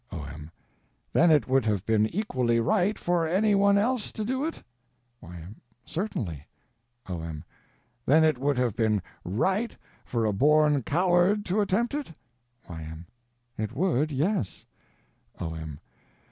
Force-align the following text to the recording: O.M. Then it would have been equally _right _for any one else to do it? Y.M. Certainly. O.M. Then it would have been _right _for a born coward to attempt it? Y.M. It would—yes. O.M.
O.M. 0.11 0.49
Then 1.13 1.29
it 1.29 1.47
would 1.47 1.63
have 1.65 1.85
been 1.85 2.07
equally 2.07 2.57
_right 2.57 2.95
_for 2.95 3.29
any 3.29 3.53
one 3.53 3.77
else 3.77 4.11
to 4.13 4.25
do 4.25 4.43
it? 4.43 4.63
Y.M. 5.21 5.61
Certainly. 5.85 6.47
O.M. 7.07 7.43
Then 8.07 8.23
it 8.23 8.39
would 8.39 8.57
have 8.57 8.75
been 8.75 9.03
_right 9.23 9.73
_for 10.11 10.27
a 10.27 10.33
born 10.33 10.81
coward 10.81 11.45
to 11.45 11.61
attempt 11.61 11.93
it? 11.93 12.13
Y.M. 12.67 13.05
It 13.59 13.73
would—yes. 13.75 14.65
O.M. 15.39 15.79